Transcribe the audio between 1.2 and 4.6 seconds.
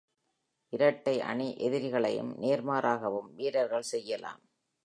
அணி எதிரிகளையும், நேர்மாறாகவும் வீரர்கள் செய்யலாம்.